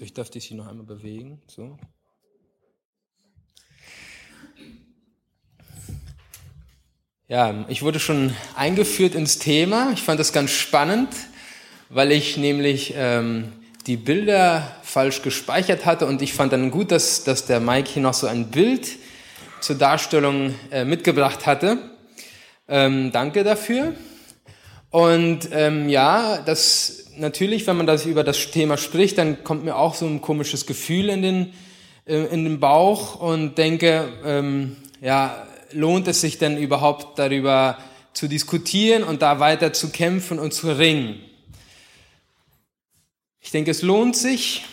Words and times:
So, 0.00 0.04
ich 0.06 0.14
darf 0.14 0.30
dich 0.30 0.46
hier 0.46 0.56
noch 0.56 0.66
einmal 0.66 0.86
bewegen. 0.86 1.42
So. 1.46 1.76
Ja, 7.28 7.66
ich 7.68 7.82
wurde 7.82 8.00
schon 8.00 8.34
eingeführt 8.56 9.14
ins 9.14 9.38
Thema. 9.38 9.90
Ich 9.92 10.00
fand 10.00 10.18
das 10.18 10.32
ganz 10.32 10.52
spannend, 10.52 11.10
weil 11.90 12.12
ich 12.12 12.38
nämlich 12.38 12.94
ähm, 12.96 13.52
die 13.86 13.98
Bilder 13.98 14.74
falsch 14.82 15.20
gespeichert 15.20 15.84
hatte 15.84 16.06
und 16.06 16.22
ich 16.22 16.32
fand 16.32 16.54
dann 16.54 16.70
gut, 16.70 16.92
dass, 16.92 17.24
dass 17.24 17.44
der 17.44 17.60
Mike 17.60 17.90
hier 17.90 18.02
noch 18.02 18.14
so 18.14 18.26
ein 18.26 18.50
Bild 18.50 18.88
zur 19.60 19.76
Darstellung 19.76 20.54
äh, 20.70 20.86
mitgebracht 20.86 21.44
hatte. 21.44 21.76
Ähm, 22.68 23.12
danke 23.12 23.44
dafür. 23.44 23.92
Und 24.88 25.50
ähm, 25.52 25.90
ja, 25.90 26.38
das 26.38 27.09
natürlich, 27.20 27.66
wenn 27.66 27.76
man 27.76 27.86
das 27.86 28.06
über 28.06 28.24
das 28.24 28.50
Thema 28.50 28.76
spricht, 28.76 29.18
dann 29.18 29.44
kommt 29.44 29.64
mir 29.64 29.76
auch 29.76 29.94
so 29.94 30.06
ein 30.06 30.20
komisches 30.20 30.66
Gefühl 30.66 31.08
in 31.08 31.22
den 31.22 31.52
äh, 32.06 32.24
in 32.32 32.44
den 32.44 32.60
Bauch 32.60 33.20
und 33.20 33.56
denke, 33.56 34.12
ähm, 34.24 34.76
ja, 35.00 35.46
lohnt 35.72 36.08
es 36.08 36.20
sich 36.20 36.38
denn 36.38 36.58
überhaupt 36.58 37.18
darüber 37.18 37.78
zu 38.12 38.26
diskutieren 38.26 39.04
und 39.04 39.22
da 39.22 39.38
weiter 39.38 39.72
zu 39.72 39.90
kämpfen 39.90 40.38
und 40.38 40.52
zu 40.52 40.76
ringen? 40.76 41.20
Ich 43.38 43.50
denke, 43.52 43.70
es 43.70 43.82
lohnt 43.82 44.16
sich, 44.16 44.64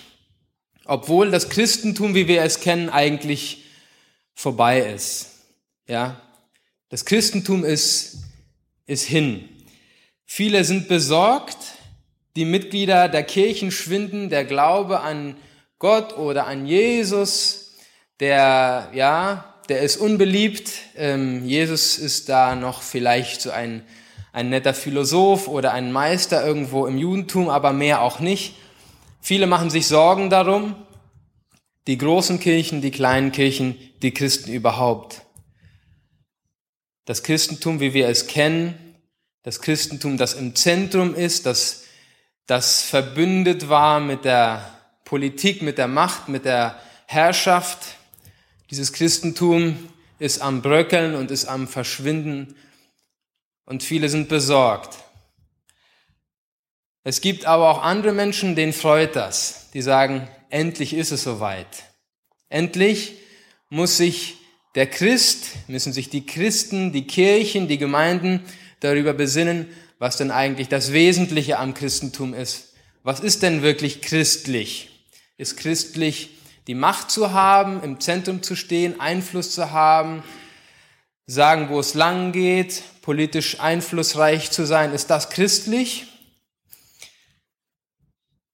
obwohl 0.85 1.31
das 1.31 1.49
Christentum, 1.49 2.15
wie 2.15 2.27
wir 2.27 2.41
es 2.41 2.59
kennen, 2.59 2.89
eigentlich 2.89 3.65
vorbei 4.33 4.79
ist. 4.79 5.45
Ja, 5.87 6.21
das 6.89 7.05
Christentum 7.05 7.63
ist, 7.63 8.23
ist 8.85 9.03
hin. 9.03 9.47
Viele 10.25 10.63
sind 10.63 10.87
besorgt, 10.87 11.57
die 12.37 12.45
Mitglieder 12.45 13.09
der 13.09 13.23
Kirchen 13.23 13.71
schwinden, 13.71 14.29
der 14.29 14.45
Glaube 14.45 14.99
an 14.99 15.35
Gott 15.79 16.15
oder 16.15 16.45
an 16.45 16.67
Jesus, 16.67 17.73
der, 18.19 18.91
ja, 18.93 19.55
der 19.69 19.81
ist 19.81 19.97
unbeliebt. 19.97 20.71
Ähm, 20.95 21.43
Jesus 21.45 21.97
ist 21.97 22.29
da 22.29 22.55
noch 22.55 22.83
vielleicht 22.83 23.41
so 23.41 23.49
ein, 23.49 23.83
ein 24.33 24.49
netter 24.49 24.75
Philosoph 24.75 25.47
oder 25.47 25.73
ein 25.73 25.91
Meister 25.91 26.45
irgendwo 26.45 26.85
im 26.85 26.99
Judentum, 26.99 27.49
aber 27.49 27.73
mehr 27.73 28.03
auch 28.03 28.19
nicht. 28.19 28.55
Viele 29.19 29.47
machen 29.47 29.71
sich 29.71 29.87
Sorgen 29.87 30.29
darum, 30.29 30.75
die 31.87 31.97
großen 31.97 32.39
Kirchen, 32.39 32.81
die 32.81 32.91
kleinen 32.91 33.31
Kirchen, 33.31 33.77
die 34.03 34.13
Christen 34.13 34.53
überhaupt. 34.53 35.23
Das 37.05 37.23
Christentum, 37.23 37.79
wie 37.79 37.95
wir 37.95 38.07
es 38.09 38.27
kennen, 38.27 38.75
das 39.41 39.59
Christentum, 39.59 40.17
das 40.17 40.35
im 40.35 40.53
Zentrum 40.53 41.15
ist, 41.15 41.47
das, 41.47 41.86
das 42.47 42.81
verbündet 42.81 43.69
war 43.69 43.99
mit 43.99 44.25
der 44.25 44.73
Politik, 45.03 45.61
mit 45.61 45.77
der 45.77 45.87
Macht, 45.87 46.29
mit 46.29 46.45
der 46.45 46.79
Herrschaft. 47.05 47.97
Dieses 48.71 48.93
Christentum 48.93 49.77
ist 50.17 50.41
am 50.41 50.61
Bröckeln 50.61 51.15
und 51.15 51.29
ist 51.29 51.45
am 51.45 51.67
Verschwinden 51.67 52.55
und 53.65 53.83
viele 53.83 54.09
sind 54.09 54.29
besorgt. 54.29 54.97
Es 57.03 57.21
gibt 57.21 57.45
aber 57.45 57.69
auch 57.69 57.83
andere 57.83 58.13
Menschen, 58.13 58.55
denen 58.55 58.73
freut 58.73 59.15
das. 59.15 59.69
Die 59.73 59.81
sagen, 59.81 60.27
endlich 60.49 60.93
ist 60.93 61.11
es 61.11 61.23
soweit. 61.23 61.67
Endlich 62.49 63.13
muss 63.69 63.97
sich 63.97 64.37
der 64.75 64.87
Christ, 64.87 65.51
müssen 65.67 65.93
sich 65.93 66.09
die 66.09 66.25
Christen, 66.25 66.91
die 66.91 67.07
Kirchen, 67.07 67.67
die 67.67 67.77
Gemeinden 67.77 68.43
darüber 68.79 69.13
besinnen, 69.13 69.67
was 69.99 70.17
denn 70.17 70.31
eigentlich 70.31 70.69
das 70.69 70.91
Wesentliche 70.91 71.59
am 71.59 71.73
Christentum 71.73 72.33
ist. 72.33 72.73
Was 73.03 73.19
ist 73.19 73.43
denn 73.43 73.61
wirklich 73.61 74.01
christlich? 74.01 74.89
Ist 75.37 75.57
christlich 75.57 76.31
die 76.67 76.75
Macht 76.75 77.09
zu 77.09 77.31
haben, 77.31 77.81
im 77.81 77.99
Zentrum 77.99 78.43
zu 78.43 78.55
stehen, 78.55 78.99
Einfluss 78.99 79.51
zu 79.51 79.71
haben, 79.71 80.23
sagen, 81.25 81.69
wo 81.69 81.79
es 81.79 81.93
lang 81.93 82.31
geht, 82.31 82.83
politisch 83.01 83.59
einflussreich 83.59 84.51
zu 84.51 84.65
sein? 84.65 84.93
Ist 84.93 85.09
das 85.09 85.29
christlich? 85.29 86.07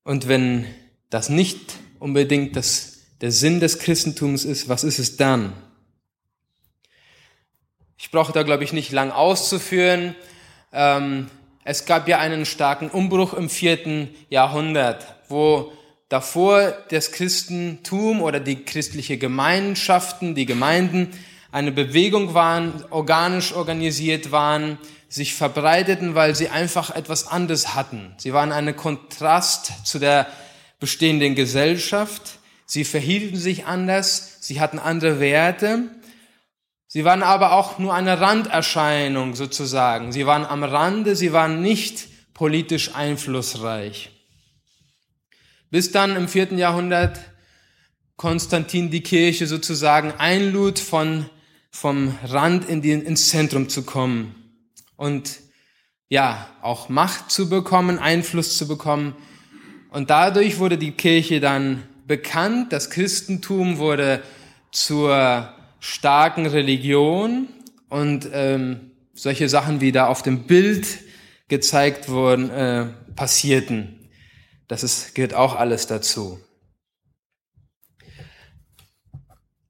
Und 0.04 0.28
wenn 0.28 0.68
das 1.10 1.30
nicht 1.30 1.76
unbedingt 2.00 2.56
das, 2.56 3.00
der 3.22 3.32
Sinn 3.32 3.60
des 3.60 3.80
Christentums 3.80 4.46
ist, 4.46 4.70
was 4.70 4.84
ist 4.84 5.00
es 5.00 5.18
dann? 5.18 5.54
Ich 7.98 8.12
brauche 8.12 8.34
da, 8.34 8.44
glaube 8.44 8.64
ich, 8.64 8.74
nicht 8.74 8.92
lang 8.92 9.12
auszuführen. 9.12 10.16
Ähm, 10.74 11.30
es 11.66 11.86
gab 11.86 12.08
ja 12.08 12.20
einen 12.20 12.46
starken 12.46 12.90
Umbruch 12.90 13.34
im 13.34 13.50
vierten 13.50 14.10
Jahrhundert, 14.30 15.06
wo 15.30 15.72
davor 16.10 16.74
das 16.90 17.12
Christentum 17.12 18.22
oder 18.22 18.40
die 18.40 18.64
christliche 18.66 19.18
Gemeinschaften, 19.18 20.36
die 20.36 20.46
Gemeinden 20.46 21.10
eine 21.52 21.72
Bewegung 21.72 22.34
waren, 22.34 22.84
organisch 22.90 23.54
organisiert 23.54 24.32
waren, 24.32 24.78
sich 25.08 25.36
verbreiteten, 25.36 26.16
weil 26.16 26.36
sie 26.36 26.50
einfach 26.50 26.90
etwas 26.96 27.28
anderes 27.28 27.76
hatten. 27.76 28.14
Sie 28.18 28.34
waren 28.34 28.52
ein 28.52 28.76
Kontrast 28.76 29.86
zu 29.86 30.00
der 30.00 30.28
bestehenden 30.80 31.36
Gesellschaft. 31.36 32.40
Sie 32.66 32.84
verhielten 32.84 33.38
sich 33.38 33.66
anders. 33.66 34.38
Sie 34.42 34.60
hatten 34.60 34.80
andere 34.80 35.20
Werte. 35.20 35.84
Sie 36.94 37.04
waren 37.06 37.24
aber 37.24 37.54
auch 37.54 37.80
nur 37.80 37.96
eine 37.96 38.20
Randerscheinung 38.22 39.34
sozusagen. 39.34 40.12
Sie 40.12 40.28
waren 40.28 40.46
am 40.46 40.64
Rande. 40.64 41.16
Sie 41.16 41.34
waren 41.34 41.60
nicht 41.60 42.08
politisch 42.36 42.94
einflussreich. 42.94 44.12
Bis 45.72 45.92
dann 45.92 46.16
im 46.16 46.28
vierten 46.28 46.60
Jahrhundert 46.60 47.20
Konstantin 48.16 48.92
die 48.92 49.02
Kirche 49.02 49.48
sozusagen 49.48 50.12
einlud, 50.20 50.78
von, 50.78 51.26
vom 51.72 52.16
Rand 52.26 52.70
in 52.70 52.84
die, 52.84 52.92
ins 52.92 53.30
Zentrum 53.30 53.70
zu 53.70 53.82
kommen 53.82 54.36
und 54.96 55.40
ja, 56.10 56.48
auch 56.62 56.90
Macht 56.90 57.32
zu 57.32 57.50
bekommen, 57.50 57.98
Einfluss 57.98 58.56
zu 58.56 58.68
bekommen. 58.68 59.16
Und 59.90 60.12
dadurch 60.12 60.60
wurde 60.60 60.78
die 60.78 60.92
Kirche 60.92 61.40
dann 61.40 61.82
bekannt, 62.06 62.72
das 62.72 62.92
Christentum 62.92 63.80
wurde 63.80 64.22
zur 64.72 65.52
starken 65.84 66.46
Religion 66.46 67.50
und 67.90 68.30
ähm, 68.32 68.92
solche 69.14 69.50
Sachen, 69.50 69.82
wie 69.82 69.92
da 69.92 70.08
auf 70.08 70.22
dem 70.22 70.48
Bild 70.48 70.88
gezeigt 71.50 72.08
wurden, 72.08 72.50
äh, 72.50 72.86
passierten. 73.18 74.10
Das 74.70 74.82
ist, 74.82 75.14
gehört 75.14 75.34
auch 75.34 75.58
alles 75.58 75.86
dazu. 75.86 76.40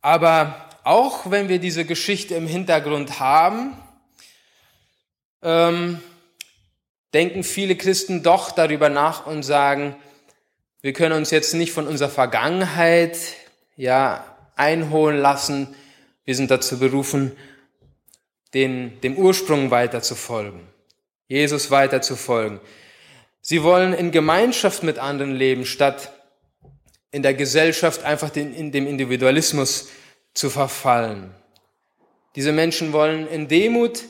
Aber 0.02 0.69
auch 0.84 1.31
wenn 1.31 1.50
wir 1.50 1.57
diese 1.57 1.84
Geschichte 1.84 2.35
im 2.35 2.46
Hintergrund 2.46 3.19
haben, 3.19 3.75
ähm, 5.41 6.00
denken 7.16 7.44
viele 7.44 7.75
Christen 7.75 8.22
doch 8.22 8.52
darüber 8.52 8.90
nach 8.90 9.25
und 9.25 9.41
sagen, 9.41 9.96
wir 10.81 10.94
können 10.94 11.18
uns 11.18 11.31
jetzt 11.31 11.56
nicht 11.56 11.72
von 11.72 11.88
unserer 11.88 12.09
Vergangenheit 12.09 13.18
ja 13.75 14.23
einholen 14.56 15.18
lassen. 15.18 15.75
Wir 16.25 16.35
sind 16.35 16.51
dazu 16.51 16.79
berufen, 16.79 17.34
den, 18.53 19.00
dem 19.01 19.17
Ursprung 19.17 19.72
weiter 19.72 20.01
zu 20.01 20.16
folgen, 20.16 20.67
Jesus 21.28 21.72
weiter 21.72 22.01
zu 22.01 22.16
folgen. 22.16 22.59
Sie 23.41 23.63
wollen 23.63 23.94
in 23.94 24.11
Gemeinschaft 24.11 24.84
mit 24.84 25.00
anderen 25.00 25.35
leben, 25.35 25.66
statt 25.66 26.13
in 27.11 27.23
der 27.23 27.34
Gesellschaft 27.34 28.03
einfach 28.03 28.29
den, 28.29 28.53
in 28.53 28.72
dem 28.72 28.88
Individualismus 28.88 29.89
zu 30.34 30.50
verfallen. 30.50 31.34
Diese 32.35 32.51
Menschen 32.51 32.94
wollen 32.94 33.28
in 33.28 33.47
Demut 33.47 34.03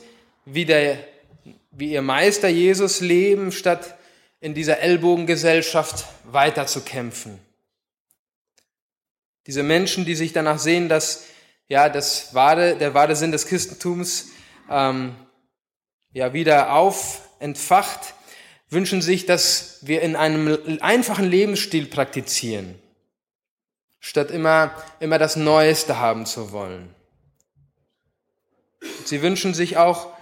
wie 0.46 0.64
der 0.64 0.98
wie 1.76 1.92
ihr 1.92 2.02
Meister 2.02 2.48
Jesus 2.48 3.00
leben, 3.00 3.52
statt 3.52 3.96
in 4.40 4.54
dieser 4.54 4.78
Ellbogengesellschaft 4.80 6.04
weiterzukämpfen. 6.24 7.38
Diese 9.46 9.62
Menschen, 9.62 10.04
die 10.04 10.14
sich 10.14 10.32
danach 10.32 10.58
sehen, 10.58 10.88
dass 10.88 11.26
ja 11.68 11.88
das 11.88 12.34
wahre, 12.34 12.76
der 12.76 12.94
wahre 12.94 13.16
Sinn 13.16 13.32
des 13.32 13.46
Christentums 13.46 14.28
ähm, 14.70 15.14
ja 16.12 16.32
wieder 16.32 16.72
auf 16.72 17.22
entfacht, 17.38 18.14
wünschen 18.68 19.02
sich, 19.02 19.26
dass 19.26 19.78
wir 19.82 20.02
in 20.02 20.16
einem 20.16 20.58
einfachen 20.80 21.24
Lebensstil 21.24 21.86
praktizieren, 21.86 22.78
statt 24.00 24.30
immer 24.30 24.74
immer 25.00 25.18
das 25.18 25.36
Neueste 25.36 25.98
haben 25.98 26.26
zu 26.26 26.52
wollen. 26.52 26.94
Sie 29.04 29.22
wünschen 29.22 29.54
sich 29.54 29.76
auch 29.76 30.12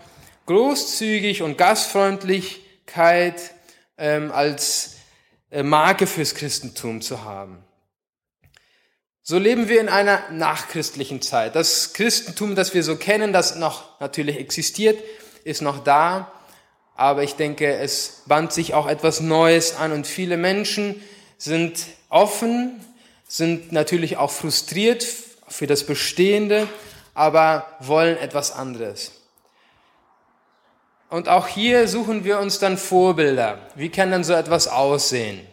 Großzügig 0.47 1.43
und 1.43 1.57
Gastfreundlichkeit 1.57 3.55
ähm, 3.97 4.33
als 4.33 4.97
äh, 5.51 5.63
Marke 5.63 6.07
fürs 6.07 6.35
Christentum 6.35 7.01
zu 7.01 7.25
haben. 7.25 7.65
So 9.25 9.39
leben 9.39 9.69
wir 9.69 9.81
in 9.81 9.89
einer 9.89 10.21
nachchristlichen 10.31 11.23
Zeit. 11.23 11.55
Das 11.55 11.93
Christentum, 11.93 12.57
das 12.57 12.75
wir 12.75 12.83
so 12.83 12.97
kennen, 12.97 13.33
das 13.33 13.55
noch 13.55 14.01
natürlich 14.01 14.37
existiert, 14.39 14.99
ist 15.45 15.63
noch 15.63 15.85
da. 15.85 16.33
Aber 16.97 17.23
ich 17.23 17.37
denke, 17.37 17.77
es 17.77 18.23
band 18.27 18.53
sich 18.53 18.75
auch 18.75 18.89
etwas 18.89 19.21
Neues 19.21 19.77
an 19.77 19.93
und 19.93 20.09
viele 20.09 20.37
Menschen 20.37 21.01
sind 21.39 21.87
offen, 22.09 22.85
sind 23.27 23.71
natürlich 23.71 24.17
auch 24.17 24.31
frustriert 24.31 25.07
für 25.47 25.69
das 25.69 25.85
Bestehende, 25.85 26.67
aber 27.15 27.67
wollen 27.79 28.17
etwas 28.17 28.51
anderes. 28.51 29.13
Und 31.11 31.29
auch 31.29 31.47
hier 31.47 31.87
suchen 31.87 32.25
wir 32.25 32.41
uns 32.41 32.59
dann 32.59 32.77
Vorbilder. 32.77 33.69
Wie 33.77 33.89
kann 33.89 34.11
denn 34.11 34.25
so 34.25 34.33
etwas 34.33 34.67
aussehen? 34.67 35.47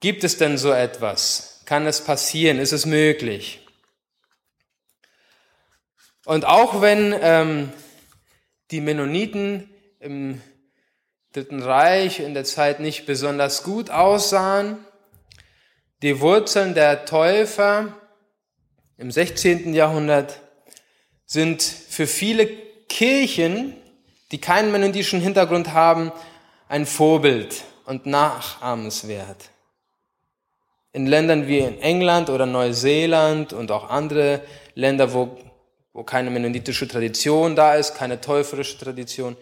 Gibt 0.00 0.24
es 0.24 0.36
denn 0.36 0.58
so 0.58 0.72
etwas? 0.72 1.49
Kann 1.70 1.86
es 1.86 2.02
passieren? 2.02 2.58
Ist 2.58 2.72
es 2.72 2.84
möglich? 2.84 3.64
Und 6.24 6.44
auch 6.44 6.80
wenn 6.80 7.14
ähm, 7.20 7.72
die 8.72 8.80
Mennoniten 8.80 9.72
im 10.00 10.42
Dritten 11.32 11.62
Reich 11.62 12.18
in 12.18 12.34
der 12.34 12.42
Zeit 12.42 12.80
nicht 12.80 13.06
besonders 13.06 13.62
gut 13.62 13.88
aussahen, 13.88 14.84
die 16.02 16.18
Wurzeln 16.18 16.74
der 16.74 17.04
Täufer 17.04 17.94
im 18.96 19.12
16. 19.12 19.72
Jahrhundert 19.72 20.40
sind 21.24 21.62
für 21.62 22.08
viele 22.08 22.48
Kirchen 22.88 23.76
die 24.32 24.40
keinen 24.40 24.72
mennonitischen 24.72 25.20
Hintergrund 25.20 25.72
haben, 25.72 26.10
ein 26.68 26.84
Vorbild 26.84 27.62
und 27.84 28.06
nachahmenswert. 28.06 29.50
In 30.92 31.06
Ländern 31.06 31.46
wie 31.46 31.58
in 31.58 31.80
England 31.80 32.30
oder 32.30 32.46
Neuseeland 32.46 33.52
und 33.52 33.70
auch 33.70 33.90
andere 33.90 34.42
Länder, 34.74 35.12
wo, 35.12 35.38
wo 35.92 36.02
keine 36.02 36.30
mennonitische 36.30 36.88
Tradition 36.88 37.54
da 37.54 37.74
ist, 37.74 37.94
keine 37.94 38.20
täuferische 38.20 38.78
Tradition, 38.78 39.36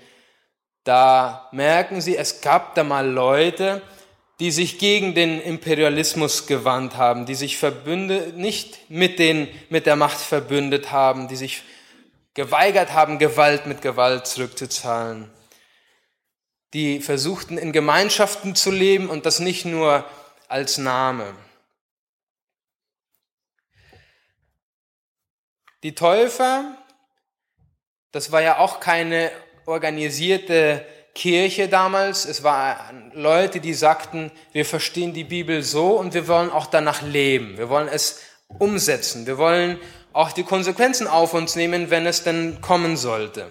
da 0.84 1.48
merken 1.52 2.00
sie, 2.00 2.16
es 2.16 2.40
gab 2.40 2.74
da 2.74 2.84
mal 2.84 3.06
Leute, 3.06 3.82
die 4.40 4.50
sich 4.50 4.78
gegen 4.78 5.14
den 5.14 5.40
Imperialismus 5.40 6.46
gewandt 6.46 6.96
haben, 6.96 7.26
die 7.26 7.34
sich 7.34 7.58
verbündet, 7.58 8.36
nicht 8.36 8.90
mit, 8.90 9.18
den, 9.18 9.48
mit 9.68 9.86
der 9.86 9.96
Macht 9.96 10.18
verbündet 10.18 10.92
haben, 10.92 11.28
die 11.28 11.36
sich 11.36 11.62
geweigert 12.34 12.92
haben, 12.92 13.18
Gewalt 13.18 13.66
mit 13.66 13.82
Gewalt 13.82 14.26
zurückzuzahlen, 14.26 15.28
die 16.72 17.00
versuchten 17.00 17.58
in 17.58 17.72
Gemeinschaften 17.72 18.54
zu 18.54 18.70
leben 18.70 19.10
und 19.10 19.26
das 19.26 19.40
nicht 19.40 19.64
nur 19.64 20.04
als 20.48 20.78
Name. 20.78 21.34
Die 25.82 25.94
Täufer, 25.94 26.76
das 28.10 28.32
war 28.32 28.42
ja 28.42 28.58
auch 28.58 28.80
keine 28.80 29.30
organisierte 29.66 30.84
Kirche 31.14 31.68
damals. 31.68 32.24
Es 32.24 32.42
waren 32.42 33.12
Leute, 33.14 33.60
die 33.60 33.74
sagten, 33.74 34.32
wir 34.52 34.64
verstehen 34.64 35.12
die 35.12 35.24
Bibel 35.24 35.62
so 35.62 35.98
und 35.98 36.14
wir 36.14 36.26
wollen 36.26 36.50
auch 36.50 36.66
danach 36.66 37.02
leben. 37.02 37.58
Wir 37.58 37.68
wollen 37.68 37.88
es 37.88 38.22
umsetzen. 38.58 39.26
Wir 39.26 39.38
wollen 39.38 39.78
auch 40.12 40.32
die 40.32 40.42
Konsequenzen 40.42 41.06
auf 41.06 41.34
uns 41.34 41.54
nehmen, 41.54 41.90
wenn 41.90 42.06
es 42.06 42.24
denn 42.24 42.60
kommen 42.60 42.96
sollte. 42.96 43.50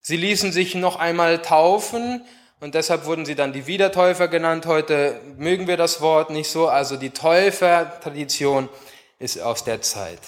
Sie 0.00 0.16
ließen 0.16 0.52
sich 0.52 0.74
noch 0.74 0.96
einmal 0.96 1.42
taufen 1.42 2.24
und 2.60 2.74
deshalb 2.74 3.04
wurden 3.04 3.26
sie 3.26 3.34
dann 3.34 3.52
die 3.52 3.66
Wiedertäufer 3.66 4.28
genannt. 4.28 4.64
Heute 4.64 5.20
mögen 5.36 5.66
wir 5.66 5.76
das 5.76 6.00
Wort 6.00 6.30
nicht 6.30 6.50
so. 6.50 6.68
Also 6.68 6.96
die 6.96 7.10
Täufertradition 7.10 8.70
ist 9.18 9.38
aus 9.40 9.64
der 9.64 9.82
Zeit. 9.82 10.20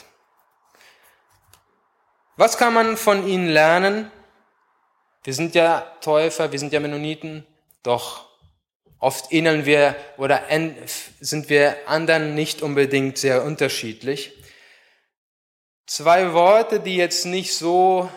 Was 2.36 2.58
kann 2.58 2.74
man 2.74 2.96
von 2.96 3.26
ihnen 3.26 3.48
lernen? 3.48 4.10
Wir 5.24 5.34
sind 5.34 5.54
ja 5.54 5.80
Täufer, 6.00 6.52
wir 6.52 6.58
sind 6.58 6.72
ja 6.72 6.80
Mennoniten, 6.80 7.46
doch 7.82 8.28
oft 9.00 9.32
ähneln 9.32 9.64
wir 9.64 9.96
oder 10.18 10.42
sind 11.20 11.48
wir 11.48 11.76
anderen 11.86 12.34
nicht 12.34 12.62
unbedingt 12.62 13.18
sehr 13.18 13.42
unterschiedlich. 13.42 14.32
Zwei 15.86 16.32
Worte, 16.34 16.80
die 16.80 16.96
jetzt 16.96 17.24
nicht 17.24 17.56
so 17.56 18.10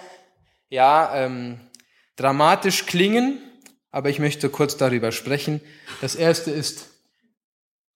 ja, 0.69 1.15
ähm, 1.15 1.69
dramatisch 2.15 2.85
klingen, 2.85 3.41
aber 3.91 4.09
ich 4.09 4.19
möchte 4.19 4.49
kurz 4.49 4.77
darüber 4.77 5.11
sprechen. 5.11 5.61
Das 5.99 6.15
erste 6.15 6.51
ist 6.51 6.87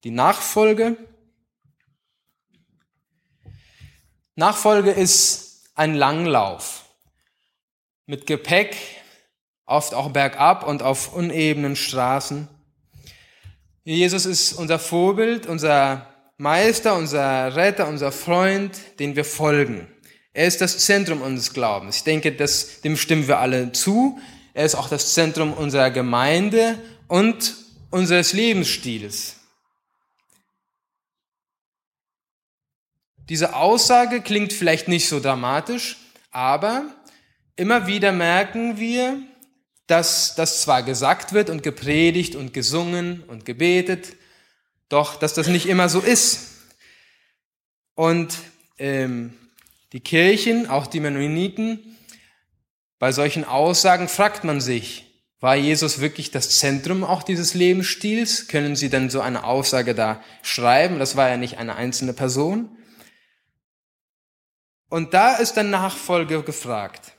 die 0.04 0.12
Nachfolge. 0.12 0.98
Nachfolge 4.36 4.92
ist 4.92 5.70
ein 5.76 5.96
Langlauf 5.96 6.86
mit 8.06 8.28
Gepäck, 8.28 8.76
oft 9.66 9.94
auch 9.94 10.10
bergab 10.12 10.68
und 10.68 10.84
auf 10.84 11.14
unebenen 11.14 11.76
Straßen. 11.76 12.48
Jesus 13.84 14.26
ist 14.26 14.54
unser 14.54 14.80
Vorbild, 14.80 15.46
unser 15.48 16.08
Meister, 16.38 16.96
unser 16.96 17.56
Retter, 17.56 17.88
unser 17.88 18.12
Freund, 18.12 18.78
den 19.00 19.16
wir 19.16 19.26
folgen. 19.26 19.88
Er 20.34 20.48
ist 20.48 20.60
das 20.60 20.80
Zentrum 20.80 21.22
unseres 21.22 21.54
Glaubens. 21.54 21.98
Ich 21.98 22.04
denke, 22.04 22.34
das, 22.34 22.82
dem 22.82 22.98
stimmen 22.98 23.28
wir 23.28 23.40
alle 23.40 23.72
zu. 23.72 24.20
Er 24.56 24.64
ist 24.64 24.76
auch 24.76 24.88
das 24.88 25.14
Zentrum 25.14 25.52
unserer 25.52 25.92
Gemeinde 25.92 26.80
und 27.10 27.56
unseres 27.90 28.32
Lebensstils. 28.32 29.36
Diese 33.28 33.54
Aussage 33.54 34.22
klingt 34.22 34.54
vielleicht 34.54 34.88
nicht 34.88 35.10
so 35.10 35.20
dramatisch, 35.20 35.98
aber 36.32 36.86
immer 37.58 37.86
wieder 37.86 38.14
merken 38.14 38.80
wir, 38.80 39.22
dass 39.88 40.36
das 40.36 40.62
zwar 40.62 40.84
gesagt 40.84 41.34
wird 41.34 41.50
und 41.50 41.62
gepredigt 41.62 42.36
und 42.36 42.54
gesungen 42.54 43.24
und 43.28 43.44
gebetet, 43.44 44.14
doch 44.88 45.18
dass 45.18 45.34
das 45.34 45.48
nicht 45.48 45.66
immer 45.66 45.90
so 45.90 46.00
ist. 46.00 46.52
Und 47.94 48.34
ähm, 48.80 49.34
die 49.92 50.00
Kirchen, 50.00 50.70
auch 50.70 50.88
die 50.88 51.02
Mennoniten, 51.02 51.95
bei 53.00 53.12
solchen 53.12 53.44
Aussagen 53.44 54.08
fragt 54.08 54.44
man 54.44 54.62
sich, 54.62 55.06
war 55.40 55.56
Jesus 55.56 56.00
wirklich 56.00 56.32
das 56.32 56.58
Zentrum 56.58 57.04
auch 57.04 57.22
dieses 57.22 57.54
Lebensstils? 57.54 58.48
Können 58.48 58.76
Sie 58.76 58.90
denn 58.90 59.10
so 59.10 59.22
eine 59.22 59.44
Aussage 59.44 59.94
da 59.94 60.24
schreiben? 60.42 60.98
Das 60.98 61.16
war 61.16 61.30
ja 61.30 61.38
nicht 61.38 61.58
eine 61.58 61.76
einzelne 61.76 62.14
Person. 62.14 62.78
Und 64.90 65.14
da 65.14 65.36
ist 65.36 65.54
der 65.54 65.66
Nachfolger 65.66 66.42
gefragt. 66.42 67.12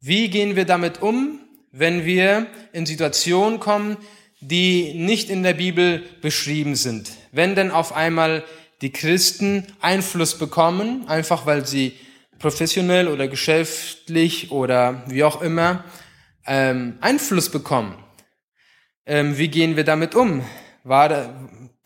Wie 0.00 0.28
gehen 0.28 0.56
wir 0.56 0.66
damit 0.66 1.00
um, 1.00 1.40
wenn 1.70 2.04
wir 2.04 2.46
in 2.72 2.86
Situationen 2.86 3.60
kommen, 3.60 3.96
die 4.40 4.92
nicht 4.94 5.30
in 5.30 5.42
der 5.42 5.54
Bibel 5.54 6.04
beschrieben 6.20 6.76
sind. 6.76 7.10
Wenn 7.32 7.54
denn 7.54 7.70
auf 7.70 7.92
einmal 7.92 8.44
die 8.84 8.92
Christen 8.92 9.66
Einfluss 9.80 10.38
bekommen, 10.38 11.08
einfach 11.08 11.46
weil 11.46 11.64
sie 11.64 11.94
professionell 12.38 13.08
oder 13.08 13.28
geschäftlich 13.28 14.50
oder 14.50 15.02
wie 15.06 15.24
auch 15.24 15.40
immer 15.40 15.84
ähm, 16.46 16.98
Einfluss 17.00 17.48
bekommen. 17.48 17.96
Ähm, 19.06 19.38
wie 19.38 19.48
gehen 19.48 19.76
wir 19.76 19.84
damit 19.84 20.14
um? 20.14 20.44
War 20.82 21.34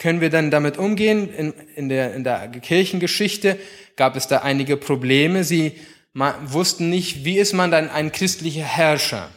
können 0.00 0.20
wir 0.20 0.28
dann 0.28 0.50
damit 0.50 0.76
umgehen? 0.76 1.32
In, 1.32 1.52
in, 1.76 1.88
der, 1.88 2.14
in 2.14 2.24
der 2.24 2.48
Kirchengeschichte 2.48 3.60
gab 3.94 4.16
es 4.16 4.26
da 4.26 4.38
einige 4.38 4.76
Probleme. 4.76 5.44
Sie 5.44 5.78
wussten 6.14 6.90
nicht, 6.90 7.24
wie 7.24 7.38
ist 7.38 7.52
man 7.52 7.70
dann 7.70 7.90
ein 7.90 8.10
christlicher 8.10 8.64
Herrscher? 8.64 9.30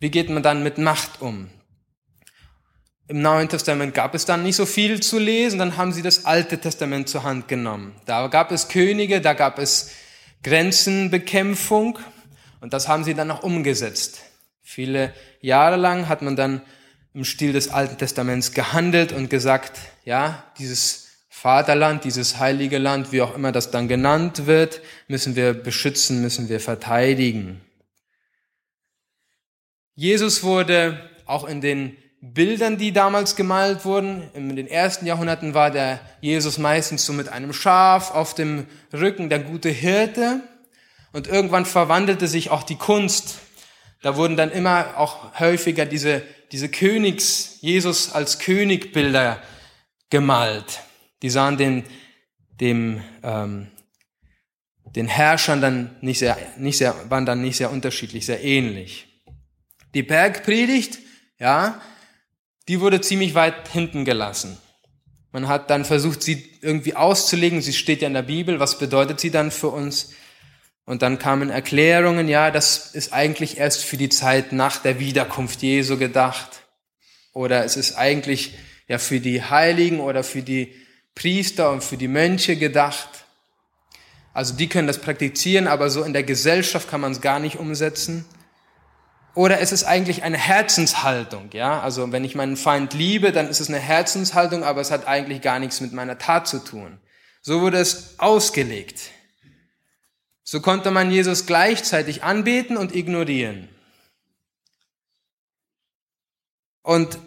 Wie 0.00 0.10
geht 0.10 0.30
man 0.30 0.42
dann 0.42 0.64
mit 0.64 0.78
Macht 0.78 1.22
um? 1.22 1.48
Im 3.10 3.22
Neuen 3.22 3.48
Testament 3.48 3.94
gab 3.94 4.14
es 4.14 4.26
dann 4.26 4.42
nicht 4.42 4.56
so 4.56 4.66
viel 4.66 5.00
zu 5.00 5.18
lesen, 5.18 5.58
dann 5.58 5.78
haben 5.78 5.92
sie 5.92 6.02
das 6.02 6.26
Alte 6.26 6.58
Testament 6.58 7.08
zur 7.08 7.22
Hand 7.22 7.48
genommen. 7.48 7.94
Da 8.04 8.26
gab 8.26 8.52
es 8.52 8.68
Könige, 8.68 9.22
da 9.22 9.32
gab 9.32 9.58
es 9.58 9.92
Grenzenbekämpfung 10.42 11.98
und 12.60 12.74
das 12.74 12.86
haben 12.86 13.04
sie 13.04 13.14
dann 13.14 13.30
auch 13.30 13.42
umgesetzt. 13.42 14.20
Viele 14.60 15.14
Jahre 15.40 15.76
lang 15.76 16.06
hat 16.08 16.20
man 16.20 16.36
dann 16.36 16.60
im 17.14 17.24
Stil 17.24 17.54
des 17.54 17.70
Alten 17.70 17.96
Testaments 17.96 18.52
gehandelt 18.52 19.12
und 19.12 19.30
gesagt, 19.30 19.78
ja, 20.04 20.44
dieses 20.58 21.08
Vaterland, 21.30 22.04
dieses 22.04 22.38
heilige 22.38 22.76
Land, 22.76 23.10
wie 23.10 23.22
auch 23.22 23.34
immer 23.34 23.52
das 23.52 23.70
dann 23.70 23.88
genannt 23.88 24.46
wird, 24.46 24.82
müssen 25.06 25.34
wir 25.34 25.54
beschützen, 25.54 26.20
müssen 26.20 26.50
wir 26.50 26.60
verteidigen. 26.60 27.62
Jesus 29.94 30.42
wurde 30.42 31.10
auch 31.24 31.48
in 31.48 31.62
den 31.62 31.96
Bildern, 32.20 32.78
die 32.78 32.92
damals 32.92 33.36
gemalt 33.36 33.84
wurden, 33.84 34.28
in 34.34 34.56
den 34.56 34.66
ersten 34.66 35.06
Jahrhunderten 35.06 35.54
war 35.54 35.70
der 35.70 36.00
Jesus 36.20 36.58
meistens 36.58 37.04
so 37.04 37.12
mit 37.12 37.28
einem 37.28 37.52
Schaf 37.52 38.10
auf 38.10 38.34
dem 38.34 38.66
Rücken, 38.92 39.28
der 39.28 39.38
gute 39.38 39.68
Hirte. 39.68 40.42
Und 41.12 41.28
irgendwann 41.28 41.64
verwandelte 41.64 42.26
sich 42.26 42.50
auch 42.50 42.64
die 42.64 42.74
Kunst. 42.74 43.38
Da 44.02 44.16
wurden 44.16 44.36
dann 44.36 44.50
immer 44.50 44.96
auch 44.96 45.38
häufiger 45.38 45.86
diese, 45.86 46.22
diese 46.50 46.68
Königs, 46.68 47.58
Jesus 47.60 48.12
als 48.12 48.40
Königbilder 48.40 49.40
gemalt. 50.10 50.80
Die 51.22 51.30
sahen 51.30 51.56
den, 51.56 51.84
dem, 52.60 53.00
ähm, 53.22 53.68
den 54.84 55.06
Herrschern 55.06 55.60
dann 55.60 55.96
nicht 56.00 56.18
sehr, 56.18 56.36
nicht 56.56 56.78
sehr, 56.78 56.94
waren 57.10 57.26
dann 57.26 57.42
nicht 57.42 57.56
sehr 57.56 57.70
unterschiedlich, 57.70 58.26
sehr 58.26 58.42
ähnlich. 58.42 59.06
Die 59.94 60.02
Bergpredigt, 60.02 60.98
ja, 61.38 61.80
die 62.68 62.80
wurde 62.80 63.00
ziemlich 63.00 63.34
weit 63.34 63.68
hinten 63.68 64.04
gelassen. 64.04 64.58
Man 65.32 65.48
hat 65.48 65.70
dann 65.70 65.84
versucht, 65.84 66.22
sie 66.22 66.44
irgendwie 66.60 66.94
auszulegen. 66.94 67.60
Sie 67.60 67.72
steht 67.72 68.02
ja 68.02 68.08
in 68.08 68.14
der 68.14 68.22
Bibel. 68.22 68.60
Was 68.60 68.78
bedeutet 68.78 69.20
sie 69.20 69.30
dann 69.30 69.50
für 69.50 69.68
uns? 69.68 70.12
Und 70.84 71.02
dann 71.02 71.18
kamen 71.18 71.50
Erklärungen, 71.50 72.28
ja, 72.28 72.50
das 72.50 72.94
ist 72.94 73.12
eigentlich 73.12 73.58
erst 73.58 73.84
für 73.84 73.98
die 73.98 74.08
Zeit 74.08 74.52
nach 74.52 74.78
der 74.78 74.98
Wiederkunft 74.98 75.62
Jesu 75.62 75.98
gedacht. 75.98 76.62
Oder 77.34 77.64
es 77.64 77.76
ist 77.76 77.96
eigentlich 77.96 78.54
ja 78.86 78.98
für 78.98 79.20
die 79.20 79.42
Heiligen 79.42 80.00
oder 80.00 80.24
für 80.24 80.42
die 80.42 80.74
Priester 81.14 81.72
und 81.72 81.84
für 81.84 81.98
die 81.98 82.08
Mönche 82.08 82.56
gedacht. 82.56 83.08
Also 84.32 84.54
die 84.54 84.68
können 84.68 84.86
das 84.86 85.00
praktizieren, 85.00 85.66
aber 85.66 85.90
so 85.90 86.02
in 86.04 86.14
der 86.14 86.22
Gesellschaft 86.22 86.88
kann 86.88 87.00
man 87.00 87.12
es 87.12 87.20
gar 87.20 87.38
nicht 87.38 87.56
umsetzen. 87.56 88.24
Oder 89.34 89.60
es 89.60 89.72
ist 89.72 89.84
eigentlich 89.84 90.22
eine 90.22 90.38
Herzenshaltung, 90.38 91.50
ja. 91.52 91.80
Also 91.80 92.10
wenn 92.10 92.24
ich 92.24 92.34
meinen 92.34 92.56
Feind 92.56 92.94
liebe, 92.94 93.30
dann 93.32 93.48
ist 93.48 93.60
es 93.60 93.68
eine 93.68 93.78
Herzenshaltung, 93.78 94.64
aber 94.64 94.80
es 94.80 94.90
hat 94.90 95.06
eigentlich 95.06 95.42
gar 95.42 95.58
nichts 95.58 95.80
mit 95.80 95.92
meiner 95.92 96.18
Tat 96.18 96.48
zu 96.48 96.58
tun. 96.58 96.98
So 97.40 97.60
wurde 97.60 97.78
es 97.78 98.18
ausgelegt. 98.18 99.10
So 100.42 100.60
konnte 100.60 100.90
man 100.90 101.10
Jesus 101.10 101.46
gleichzeitig 101.46 102.22
anbeten 102.22 102.76
und 102.76 102.94
ignorieren. 102.94 103.68
Und 106.82 107.18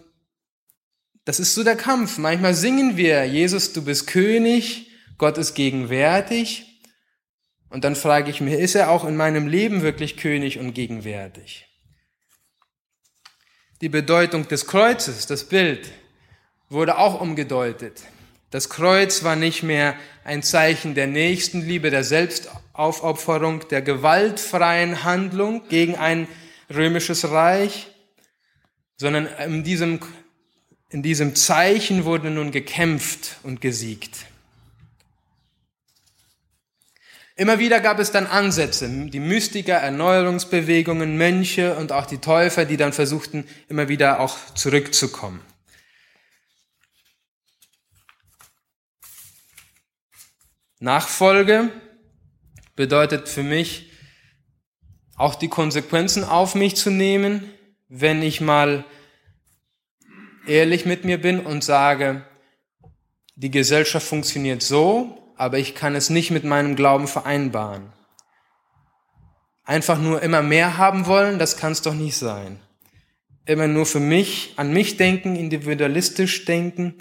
das 1.24 1.40
ist 1.40 1.54
so 1.54 1.64
der 1.64 1.76
Kampf. 1.76 2.18
Manchmal 2.18 2.56
singen 2.56 2.98
wir, 2.98 3.26
Jesus, 3.26 3.74
du 3.74 3.86
bist 3.86 4.08
König, 4.08 4.90
Gott 5.18 5.38
ist 5.38 5.54
gegenwärtig. 5.54 6.66
Und 7.70 7.84
dann 7.84 7.96
frage 7.96 8.32
ich 8.32 8.42
mich, 8.42 8.56
ist 8.56 8.76
er 8.76 8.90
auch 8.90 9.06
in 9.06 9.16
meinem 9.16 9.48
Leben 9.48 9.82
wirklich 9.82 10.18
König 10.18 10.60
und 10.60 10.74
gegenwärtig? 10.74 11.71
Die 13.82 13.90
Bedeutung 13.90 14.48
des 14.48 14.68
Kreuzes, 14.68 15.26
das 15.26 15.44
Bild, 15.44 15.92
wurde 16.70 17.00
auch 17.00 17.20
umgedeutet. 17.20 18.04
Das 18.52 18.70
Kreuz 18.70 19.24
war 19.24 19.36
nicht 19.36 19.64
mehr 19.64 19.96
ein 20.24 20.44
Zeichen 20.44 20.94
der 20.94 21.08
Nächstenliebe, 21.08 21.90
der 21.90 22.04
Selbstaufopferung, 22.04 23.68
der 23.70 23.82
gewaltfreien 23.82 25.04
Handlung 25.04 25.68
gegen 25.68 25.96
ein 25.96 26.28
römisches 26.70 27.32
Reich, 27.32 27.88
sondern 28.98 29.26
in 29.48 29.64
diesem, 29.64 30.00
in 30.90 31.02
diesem 31.02 31.36
Zeichen 31.36 32.06
wurde 32.06 32.30
nun 32.30 32.52
gekämpft 32.52 33.38
und 33.42 33.62
gesiegt. 33.62 34.26
Immer 37.42 37.58
wieder 37.58 37.80
gab 37.80 37.98
es 37.98 38.12
dann 38.12 38.28
Ansätze, 38.28 38.88
die 38.88 39.20
Mystiker, 39.20 39.74
Erneuerungsbewegungen, 39.74 41.18
Mönche 41.18 41.76
und 41.76 41.92
auch 41.92 42.06
die 42.06 42.20
Täufer, 42.20 42.66
die 42.66 42.78
dann 42.78 42.94
versuchten, 42.94 43.48
immer 43.68 43.88
wieder 43.88 44.20
auch 44.20 44.54
zurückzukommen. 44.54 45.42
Nachfolge 50.78 51.72
bedeutet 52.76 53.28
für 53.28 53.42
mich 53.42 53.92
auch 55.16 55.34
die 55.34 55.50
Konsequenzen 55.50 56.24
auf 56.24 56.54
mich 56.54 56.76
zu 56.76 56.92
nehmen, 56.92 57.52
wenn 57.90 58.22
ich 58.22 58.40
mal 58.40 58.86
ehrlich 60.46 60.86
mit 60.86 61.06
mir 61.06 61.20
bin 61.20 61.40
und 61.40 61.64
sage, 61.64 62.24
die 63.34 63.50
Gesellschaft 63.50 64.06
funktioniert 64.06 64.62
so, 64.62 65.21
aber 65.42 65.58
ich 65.58 65.74
kann 65.74 65.96
es 65.96 66.12
nicht 66.12 66.30
mit 66.30 66.44
meinem 66.44 66.76
Glauben 66.76 67.08
vereinbaren. 67.08 67.92
Einfach 69.64 69.98
nur 69.98 70.22
immer 70.22 70.44
mehr 70.44 70.78
haben 70.78 71.08
wollen, 71.08 71.40
das 71.40 71.58
kann 71.58 71.72
es 71.72 71.82
doch 71.82 71.96
nicht 71.96 72.16
sein. 72.16 72.60
Immer 73.48 73.68
nur 73.68 73.88
für 73.88 74.00
mich, 74.00 74.54
an 74.58 74.72
mich 74.72 74.98
denken, 74.98 75.36
individualistisch 75.36 76.46
denken, 76.46 76.94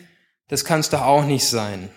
das 0.49 0.65
kann 0.65 0.81
es 0.81 0.89
doch 0.89 1.03
auch 1.03 1.27
nicht 1.27 1.45
sein. 1.45 1.91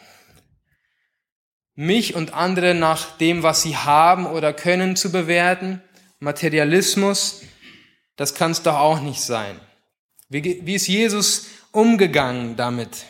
Mich 1.76 2.14
und 2.14 2.34
andere 2.34 2.74
nach 2.74 3.18
dem, 3.20 3.42
was 3.42 3.62
sie 3.62 3.78
haben 3.78 4.26
oder 4.26 4.52
können, 4.52 4.98
zu 4.98 5.14
bewerten, 5.14 5.82
Materialismus, 6.20 7.44
das 8.18 8.36
kann 8.36 8.52
es 8.52 8.64
doch 8.64 8.76
auch 8.76 9.00
nicht 9.00 9.22
sein. 9.22 9.58
Wie, 10.28 10.60
wie 10.66 10.76
ist 10.76 10.88
Jesus 10.88 11.46
umgegangen 11.72 12.58
damit? 12.58 13.06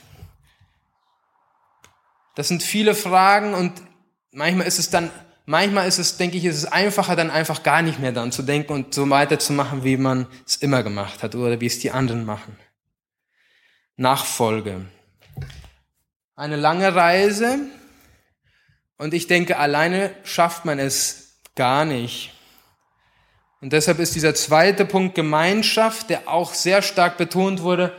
Das 2.36 2.48
sind 2.48 2.64
viele 2.64 2.96
Fragen 2.96 3.54
und 3.54 3.74
manchmal 4.32 4.68
ist 4.68 4.80
es 4.80 4.90
dann, 4.90 5.12
manchmal 5.46 5.88
ist 5.88 6.00
es, 6.00 6.18
denke 6.18 6.38
ich, 6.38 6.46
ist 6.46 6.58
es 6.58 6.66
einfacher, 6.66 7.16
dann 7.16 7.30
einfach 7.30 7.64
gar 7.64 7.82
nicht 7.82 8.00
mehr 8.00 8.12
dann 8.12 8.32
zu 8.32 8.42
denken 8.44 8.74
und 8.74 8.94
so 8.94 9.10
weiterzumachen, 9.10 9.84
wie 9.84 9.98
man 9.98 10.28
es 10.46 10.56
immer 10.58 10.84
gemacht 10.84 11.22
hat 11.24 11.36
oder 11.36 11.60
wie 11.62 11.68
es 11.68 11.80
die 11.80 11.92
anderen 11.92 12.26
machen. 12.26 12.58
Nachfolge. 13.96 14.86
Eine 16.36 16.56
lange 16.56 16.96
Reise 16.96 17.60
und 18.98 19.14
ich 19.14 19.28
denke, 19.28 19.58
alleine 19.58 20.12
schafft 20.24 20.66
man 20.66 20.80
es 20.80 21.40
gar 21.56 21.86
nicht. 21.86 22.34
Und 23.62 23.72
deshalb 23.72 24.00
ist 24.00 24.16
dieser 24.16 24.36
zweite 24.36 24.86
Punkt 24.86 25.16
Gemeinschaft, 25.16 26.10
der 26.10 26.28
auch 26.28 26.54
sehr 26.54 26.82
stark 26.82 27.18
betont 27.18 27.62
wurde 27.62 27.96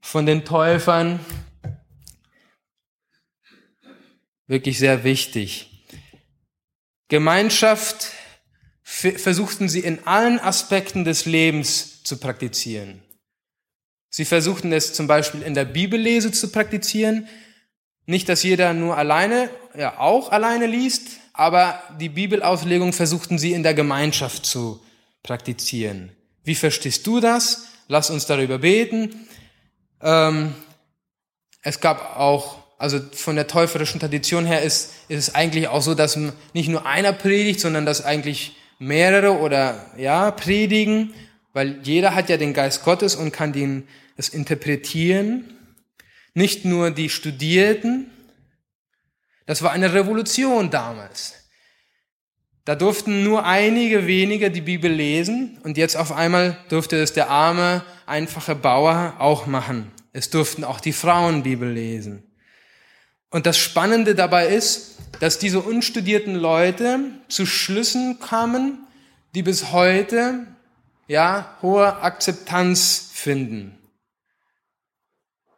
von 0.00 0.26
den 0.26 0.44
Täufern, 0.44 1.20
wirklich 4.48 4.78
sehr 4.78 5.04
wichtig. 5.04 5.84
Gemeinschaft 7.08 8.08
versuchten 8.82 9.68
sie 9.68 9.80
in 9.80 10.06
allen 10.06 10.40
Aspekten 10.40 11.04
des 11.04 11.26
Lebens 11.26 12.02
zu 12.02 12.18
praktizieren. 12.18 13.02
Sie 14.10 14.24
versuchten 14.24 14.72
es 14.72 14.94
zum 14.94 15.06
Beispiel 15.06 15.42
in 15.42 15.54
der 15.54 15.66
Bibellese 15.66 16.32
zu 16.32 16.50
praktizieren. 16.50 17.28
Nicht, 18.06 18.28
dass 18.28 18.42
jeder 18.42 18.72
nur 18.72 18.96
alleine, 18.96 19.50
ja 19.76 19.98
auch 19.98 20.32
alleine 20.32 20.66
liest, 20.66 21.18
aber 21.34 21.82
die 22.00 22.08
Bibelauslegung 22.08 22.92
versuchten 22.94 23.38
sie 23.38 23.52
in 23.52 23.62
der 23.62 23.74
Gemeinschaft 23.74 24.46
zu 24.46 24.82
praktizieren. 25.22 26.10
Wie 26.42 26.54
verstehst 26.54 27.06
du 27.06 27.20
das? 27.20 27.68
Lass 27.86 28.10
uns 28.10 28.26
darüber 28.26 28.58
beten. 28.58 29.28
Ähm, 30.00 30.54
es 31.62 31.80
gab 31.80 32.16
auch 32.16 32.67
also 32.78 33.00
von 33.12 33.34
der 33.34 33.48
täuferischen 33.48 33.98
Tradition 33.98 34.46
her 34.46 34.62
ist, 34.62 34.92
ist 35.08 35.18
es 35.18 35.34
eigentlich 35.34 35.66
auch 35.66 35.82
so, 35.82 35.94
dass 35.94 36.16
nicht 36.52 36.68
nur 36.68 36.86
einer 36.86 37.12
predigt, 37.12 37.58
sondern 37.60 37.84
dass 37.84 38.04
eigentlich 38.04 38.56
mehrere 38.78 39.38
oder 39.38 39.86
ja 39.96 40.30
predigen, 40.30 41.12
weil 41.52 41.80
jeder 41.82 42.14
hat 42.14 42.28
ja 42.28 42.36
den 42.36 42.54
Geist 42.54 42.84
Gottes 42.84 43.16
und 43.16 43.32
kann 43.32 43.52
den 43.52 43.88
es 44.16 44.28
interpretieren. 44.28 45.44
Nicht 46.34 46.64
nur 46.64 46.92
die 46.92 47.08
Studierten. 47.08 48.10
Das 49.46 49.62
war 49.62 49.72
eine 49.72 49.92
Revolution 49.92 50.70
damals. 50.70 51.34
Da 52.64 52.76
durften 52.76 53.24
nur 53.24 53.44
einige 53.44 54.06
wenige 54.06 54.50
die 54.50 54.60
Bibel 54.60 54.92
lesen 54.92 55.58
und 55.64 55.78
jetzt 55.78 55.96
auf 55.96 56.12
einmal 56.12 56.58
durfte 56.68 56.96
es 56.96 57.12
der 57.12 57.30
arme, 57.30 57.82
einfache 58.06 58.54
Bauer 58.54 59.14
auch 59.18 59.46
machen. 59.46 59.90
Es 60.12 60.30
durften 60.30 60.64
auch 60.64 60.78
die 60.78 60.92
Frauen 60.92 61.42
Bibel 61.42 61.72
lesen. 61.72 62.27
Und 63.30 63.46
das 63.46 63.58
Spannende 63.58 64.14
dabei 64.14 64.48
ist, 64.48 64.96
dass 65.20 65.38
diese 65.38 65.60
unstudierten 65.60 66.34
Leute 66.34 67.00
zu 67.28 67.44
Schlüssen 67.44 68.20
kamen, 68.20 68.86
die 69.34 69.42
bis 69.42 69.72
heute 69.72 70.46
ja 71.08 71.56
hohe 71.60 72.02
Akzeptanz 72.02 73.10
finden. 73.12 73.78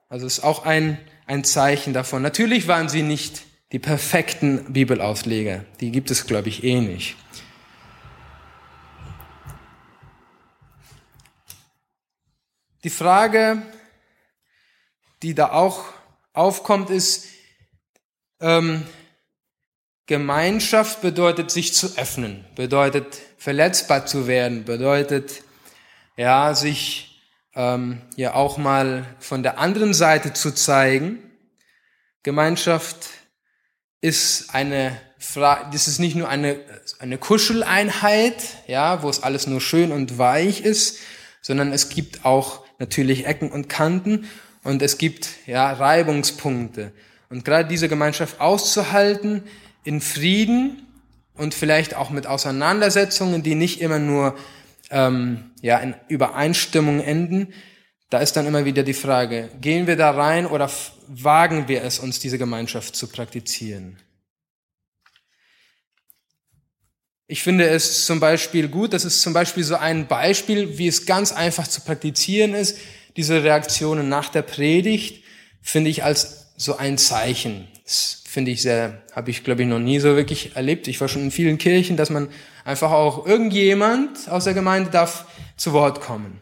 Also 0.08 0.26
ist 0.26 0.40
auch 0.40 0.64
ein, 0.64 0.98
ein 1.26 1.44
Zeichen 1.44 1.92
davon. 1.92 2.22
Natürlich 2.22 2.66
waren 2.66 2.88
sie 2.88 3.02
nicht 3.02 3.42
die 3.72 3.78
perfekten 3.78 4.72
Bibelausleger. 4.72 5.64
Die 5.80 5.92
gibt 5.92 6.10
es, 6.10 6.26
glaube 6.26 6.48
ich, 6.48 6.64
eh 6.64 6.80
nicht. 6.80 7.16
Die 12.82 12.90
Frage, 12.90 13.62
die 15.22 15.34
da 15.34 15.52
auch 15.52 15.84
aufkommt, 16.32 16.90
ist, 16.90 17.26
ähm, 18.40 18.84
Gemeinschaft 20.06 21.02
bedeutet 21.02 21.50
sich 21.50 21.74
zu 21.74 21.96
öffnen, 21.96 22.44
bedeutet 22.56 23.18
verletzbar 23.38 24.06
zu 24.06 24.26
werden, 24.26 24.64
bedeutet 24.64 25.42
ja 26.16 26.54
sich 26.54 27.22
ähm, 27.54 28.02
ja 28.16 28.34
auch 28.34 28.58
mal 28.58 29.06
von 29.20 29.42
der 29.42 29.58
anderen 29.58 29.94
Seite 29.94 30.32
zu 30.32 30.52
zeigen. 30.52 31.18
Gemeinschaft 32.22 33.08
ist 34.00 34.54
eine 34.54 35.00
Frage, 35.18 35.68
das 35.72 35.86
ist 35.86 35.98
nicht 36.00 36.16
nur 36.16 36.28
eine 36.28 36.58
eine 37.00 37.16
Kuscheleinheit, 37.16 38.42
ja, 38.66 39.02
wo 39.02 39.08
es 39.08 39.22
alles 39.22 39.46
nur 39.46 39.60
schön 39.60 39.90
und 39.90 40.18
weich 40.18 40.60
ist, 40.60 40.98
sondern 41.40 41.72
es 41.72 41.88
gibt 41.88 42.24
auch 42.26 42.64
natürlich 42.78 43.26
Ecken 43.26 43.50
und 43.50 43.68
Kanten 43.68 44.28
und 44.62 44.82
es 44.82 44.98
gibt 44.98 45.28
ja 45.46 45.72
Reibungspunkte. 45.72 46.92
Und 47.30 47.44
gerade 47.44 47.68
diese 47.68 47.88
Gemeinschaft 47.88 48.40
auszuhalten 48.40 49.44
in 49.84 50.00
Frieden 50.00 50.86
und 51.34 51.54
vielleicht 51.54 51.94
auch 51.94 52.10
mit 52.10 52.26
Auseinandersetzungen, 52.26 53.42
die 53.42 53.54
nicht 53.54 53.80
immer 53.80 54.00
nur 54.00 54.36
ähm, 54.90 55.52
ja, 55.62 55.78
in 55.78 55.94
Übereinstimmung 56.08 57.00
enden, 57.00 57.54
da 58.10 58.18
ist 58.18 58.32
dann 58.32 58.46
immer 58.46 58.64
wieder 58.64 58.82
die 58.82 58.94
Frage, 58.94 59.48
gehen 59.60 59.86
wir 59.86 59.96
da 59.96 60.10
rein 60.10 60.44
oder 60.44 60.68
wagen 61.06 61.68
wir 61.68 61.84
es, 61.84 62.00
uns 62.00 62.18
diese 62.18 62.38
Gemeinschaft 62.38 62.96
zu 62.96 63.06
praktizieren? 63.06 63.96
Ich 67.28 67.44
finde 67.44 67.68
es 67.68 68.06
zum 68.06 68.18
Beispiel 68.18 68.66
gut, 68.66 68.92
das 68.92 69.04
ist 69.04 69.22
zum 69.22 69.32
Beispiel 69.32 69.62
so 69.62 69.76
ein 69.76 70.08
Beispiel, 70.08 70.78
wie 70.78 70.88
es 70.88 71.06
ganz 71.06 71.30
einfach 71.30 71.68
zu 71.68 71.82
praktizieren 71.82 72.54
ist. 72.54 72.76
Diese 73.16 73.44
Reaktionen 73.44 74.08
nach 74.08 74.30
der 74.30 74.42
Predigt 74.42 75.22
finde 75.62 75.90
ich 75.90 76.02
als 76.02 76.39
so 76.60 76.76
ein 76.76 76.98
Zeichen. 76.98 77.68
Das 77.84 78.22
finde 78.28 78.50
ich 78.50 78.60
sehr, 78.60 79.00
habe 79.16 79.30
ich 79.30 79.44
glaube 79.44 79.62
ich 79.62 79.68
noch 79.68 79.78
nie 79.78 79.98
so 79.98 80.14
wirklich 80.14 80.56
erlebt. 80.56 80.88
Ich 80.88 81.00
war 81.00 81.08
schon 81.08 81.22
in 81.22 81.30
vielen 81.30 81.56
Kirchen, 81.56 81.96
dass 81.96 82.10
man 82.10 82.28
einfach 82.64 82.90
auch 82.90 83.26
irgendjemand 83.26 84.28
aus 84.28 84.44
der 84.44 84.52
Gemeinde 84.52 84.90
darf 84.90 85.24
zu 85.56 85.72
Wort 85.72 86.02
kommen. 86.02 86.38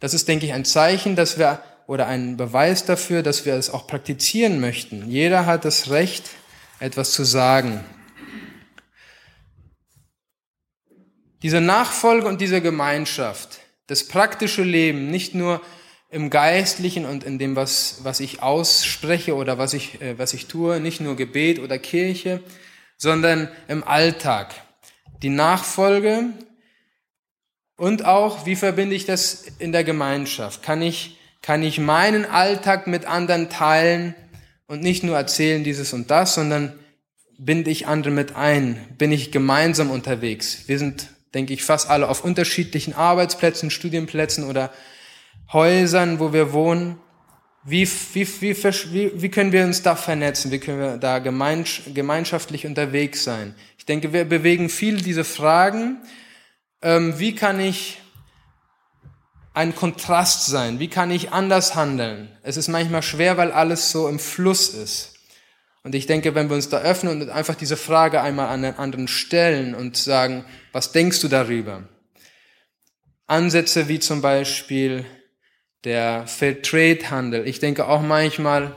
Das 0.00 0.14
ist, 0.14 0.28
denke 0.28 0.46
ich, 0.46 0.54
ein 0.54 0.64
Zeichen, 0.64 1.14
dass 1.14 1.38
wir 1.38 1.62
oder 1.86 2.06
ein 2.06 2.38
Beweis 2.38 2.86
dafür, 2.86 3.22
dass 3.22 3.44
wir 3.44 3.52
es 3.54 3.68
auch 3.68 3.86
praktizieren 3.86 4.60
möchten. 4.60 5.10
Jeder 5.10 5.44
hat 5.44 5.66
das 5.66 5.90
Recht, 5.90 6.30
etwas 6.78 7.12
zu 7.12 7.24
sagen. 7.24 7.84
Diese 11.42 11.60
Nachfolge 11.60 12.26
und 12.26 12.40
diese 12.40 12.62
Gemeinschaft, 12.62 13.58
das 13.88 14.08
praktische 14.08 14.62
Leben, 14.62 15.10
nicht 15.10 15.34
nur 15.34 15.60
im 16.10 16.28
Geistlichen 16.28 17.04
und 17.06 17.24
in 17.24 17.38
dem, 17.38 17.56
was, 17.56 18.00
was 18.02 18.20
ich 18.20 18.42
ausspreche 18.42 19.34
oder 19.34 19.58
was 19.58 19.74
ich, 19.74 20.00
äh, 20.00 20.18
was 20.18 20.34
ich 20.34 20.46
tue, 20.46 20.80
nicht 20.80 21.00
nur 21.00 21.16
Gebet 21.16 21.60
oder 21.60 21.78
Kirche, 21.78 22.40
sondern 22.96 23.48
im 23.68 23.84
Alltag. 23.84 24.54
Die 25.22 25.28
Nachfolge 25.28 26.24
und 27.76 28.04
auch, 28.04 28.44
wie 28.44 28.56
verbinde 28.56 28.96
ich 28.96 29.06
das 29.06 29.44
in 29.58 29.72
der 29.72 29.84
Gemeinschaft? 29.84 30.62
Kann 30.62 30.82
ich, 30.82 31.18
kann 31.42 31.62
ich 31.62 31.78
meinen 31.78 32.26
Alltag 32.26 32.86
mit 32.86 33.06
anderen 33.06 33.48
teilen 33.48 34.14
und 34.66 34.82
nicht 34.82 35.04
nur 35.04 35.16
erzählen 35.16 35.64
dieses 35.64 35.92
und 35.92 36.10
das, 36.10 36.34
sondern 36.34 36.78
binde 37.38 37.70
ich 37.70 37.86
andere 37.86 38.12
mit 38.12 38.34
ein? 38.36 38.94
Bin 38.98 39.12
ich 39.12 39.30
gemeinsam 39.32 39.90
unterwegs? 39.90 40.64
Wir 40.66 40.78
sind, 40.78 41.08
denke 41.34 41.54
ich, 41.54 41.62
fast 41.62 41.88
alle 41.88 42.08
auf 42.08 42.24
unterschiedlichen 42.24 42.94
Arbeitsplätzen, 42.94 43.70
Studienplätzen 43.70 44.44
oder 44.44 44.70
Häusern, 45.52 46.20
wo 46.20 46.32
wir 46.32 46.52
wohnen. 46.52 46.98
Wie, 47.62 47.86
wie, 47.86 48.26
wie, 48.40 49.22
wie, 49.22 49.28
können 49.28 49.52
wir 49.52 49.64
uns 49.64 49.82
da 49.82 49.94
vernetzen? 49.94 50.50
Wie 50.50 50.58
können 50.58 50.80
wir 50.80 50.96
da 50.96 51.18
gemeinschaftlich 51.18 52.66
unterwegs 52.66 53.24
sein? 53.24 53.54
Ich 53.76 53.84
denke, 53.84 54.12
wir 54.12 54.24
bewegen 54.24 54.70
viel 54.70 54.96
diese 55.02 55.24
Fragen 55.24 56.00
ähm, 56.82 57.18
wie 57.18 57.34
kann 57.34 57.60
ich 57.60 58.00
ein 59.52 59.74
Kontrast 59.74 60.46
sein? 60.46 60.78
Wie 60.78 60.88
kann 60.88 61.10
ich 61.10 61.32
anders 61.32 61.74
handeln? 61.74 62.30
Es 62.42 62.56
ist 62.56 62.68
manchmal 62.68 63.02
schwer, 63.02 63.36
weil 63.36 63.52
alles 63.52 63.90
so 63.90 64.08
im 64.08 64.18
Fluss 64.18 64.70
ist. 64.70 65.14
Und 65.82 65.94
ich 65.94 66.06
denke, 66.06 66.34
wenn 66.34 66.48
wir 66.48 66.56
uns 66.56 66.68
da 66.68 66.78
öffnen 66.78 67.22
und 67.22 67.30
einfach 67.30 67.54
diese 67.54 67.76
Frage 67.76 68.20
einmal 68.20 68.48
an 68.48 68.62
den 68.62 68.76
anderen 68.76 69.08
stellen 69.08 69.74
und 69.74 69.96
sagen, 69.96 70.44
was 70.72 70.92
denkst 70.92 71.20
du 71.20 71.28
darüber? 71.28 71.88
Ansätze 73.26 73.88
wie 73.88 73.98
zum 73.98 74.20
Beispiel 74.20 75.04
der 75.84 76.26
Fair 76.26 76.62
Trade 76.62 77.10
Handel. 77.10 77.46
Ich 77.46 77.58
denke 77.58 77.88
auch 77.88 78.02
manchmal, 78.02 78.74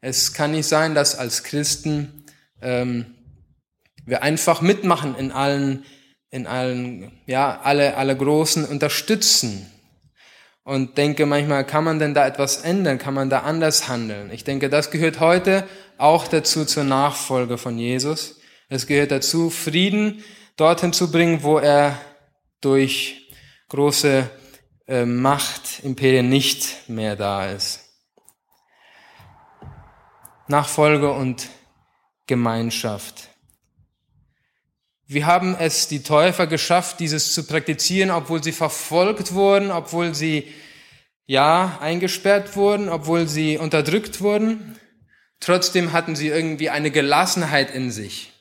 es 0.00 0.32
kann 0.32 0.52
nicht 0.52 0.66
sein, 0.66 0.94
dass 0.94 1.16
als 1.16 1.44
Christen 1.44 2.24
ähm, 2.60 3.14
wir 4.04 4.22
einfach 4.22 4.60
mitmachen 4.60 5.14
in 5.16 5.32
allen 5.32 5.84
in 6.34 6.48
allen, 6.48 7.12
ja, 7.26 7.60
alle, 7.62 7.96
alle 7.96 8.16
Großen 8.16 8.64
unterstützen. 8.64 9.70
Und 10.64 10.98
denke 10.98 11.26
manchmal, 11.26 11.64
kann 11.64 11.84
man 11.84 12.00
denn 12.00 12.12
da 12.12 12.26
etwas 12.26 12.56
ändern? 12.56 12.98
Kann 12.98 13.14
man 13.14 13.30
da 13.30 13.40
anders 13.40 13.86
handeln? 13.86 14.32
Ich 14.32 14.42
denke, 14.42 14.68
das 14.68 14.90
gehört 14.90 15.20
heute 15.20 15.62
auch 15.96 16.26
dazu 16.26 16.64
zur 16.64 16.82
Nachfolge 16.82 17.56
von 17.56 17.78
Jesus. 17.78 18.40
Es 18.68 18.88
gehört 18.88 19.12
dazu, 19.12 19.48
Frieden 19.48 20.24
dorthin 20.56 20.92
zu 20.92 21.12
bringen, 21.12 21.44
wo 21.44 21.58
er 21.58 22.00
durch 22.60 23.30
große 23.68 24.28
äh, 24.86 25.04
Macht, 25.04 25.82
Imperien 25.82 26.28
nicht 26.28 26.88
mehr 26.88 27.16
da 27.16 27.50
ist. 27.50 27.80
Nachfolge 30.46 31.10
und 31.12 31.48
Gemeinschaft. 32.26 33.30
Wie 35.06 35.24
haben 35.24 35.54
es 35.54 35.88
die 35.88 36.02
Täufer 36.02 36.46
geschafft, 36.46 37.00
dieses 37.00 37.34
zu 37.34 37.46
praktizieren, 37.46 38.10
obwohl 38.10 38.42
sie 38.42 38.52
verfolgt 38.52 39.32
wurden, 39.34 39.70
obwohl 39.70 40.14
sie, 40.14 40.52
ja, 41.26 41.78
eingesperrt 41.80 42.56
wurden, 42.56 42.88
obwohl 42.88 43.28
sie 43.28 43.58
unterdrückt 43.58 44.20
wurden? 44.20 44.78
Trotzdem 45.40 45.92
hatten 45.92 46.16
sie 46.16 46.28
irgendwie 46.28 46.70
eine 46.70 46.90
Gelassenheit 46.90 47.74
in 47.74 47.90
sich. 47.90 48.32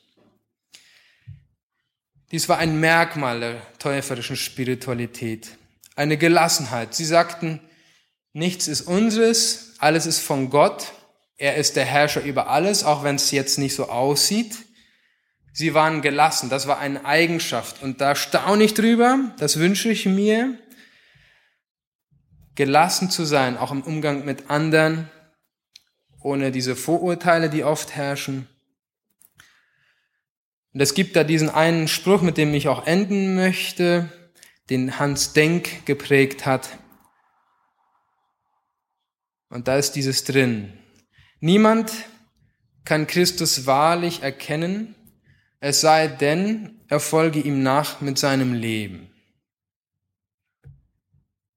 Dies 2.32 2.48
war 2.48 2.58
ein 2.58 2.80
Merkmal 2.80 3.40
der 3.42 3.74
täuferischen 3.78 4.38
Spiritualität. 4.38 5.58
Eine 5.96 6.18
Gelassenheit. 6.18 6.94
Sie 6.94 7.06
sagten, 7.06 7.60
nichts 8.34 8.68
ist 8.68 8.82
unseres, 8.82 9.76
alles 9.80 10.06
ist 10.06 10.20
von 10.20 10.50
Gott. 10.50 10.92
Er 11.38 11.56
ist 11.56 11.76
der 11.76 11.86
Herrscher 11.86 12.24
über 12.24 12.50
alles, 12.50 12.84
auch 12.84 13.04
wenn 13.04 13.16
es 13.16 13.32
jetzt 13.32 13.58
nicht 13.60 13.76
so 13.76 13.90
aussieht. 13.90 14.56
Sie 15.52 15.76
waren 15.76 16.02
gelassen, 16.02 16.50
das 16.50 16.68
war 16.68 16.80
eine 16.80 17.06
Eigenschaft. 17.06 17.84
Und 17.84 18.02
da 18.02 18.16
staune 18.16 18.64
ich 18.64 18.74
drüber, 18.74 19.32
das 19.38 19.60
wünsche 19.60 19.90
ich 19.90 20.06
mir, 20.06 20.58
gelassen 22.56 23.12
zu 23.12 23.26
sein, 23.26 23.58
auch 23.58 23.72
im 23.72 23.84
Umgang 23.84 24.26
mit 24.26 24.50
anderen, 24.50 25.10
ohne 26.22 26.52
diese 26.52 26.76
Vorurteile, 26.76 27.50
die 27.50 27.64
oft 27.64 27.96
herrschen. 27.96 28.48
Und 30.74 30.82
es 30.82 30.96
gibt 30.96 31.16
da 31.16 31.24
diesen 31.24 31.50
einen 31.50 31.88
Spruch, 31.88 32.22
mit 32.22 32.38
dem 32.38 32.54
ich 32.54 32.68
auch 32.68 32.88
enden 32.88 33.36
möchte, 33.36 34.12
den 34.70 35.00
Hans 35.00 35.34
Denk 35.34 35.86
geprägt 35.86 36.46
hat. 36.46 36.78
Und 39.50 39.68
da 39.68 39.78
ist 39.78 39.94
dieses 39.94 40.24
drin. 40.24 40.74
Niemand 41.40 41.92
kann 42.86 43.08
Christus 43.08 43.66
wahrlich 43.66 44.24
erkennen, 44.24 44.96
es 45.60 45.82
sei 45.82 46.08
denn, 46.08 46.82
er 46.88 47.00
folge 47.00 47.40
ihm 47.40 47.64
nach 47.64 48.02
mit 48.02 48.18
seinem 48.18 48.54
Leben. 48.54 49.10